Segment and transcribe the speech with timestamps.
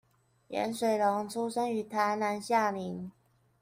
[0.49, 3.11] 顏水龍出生於台南下營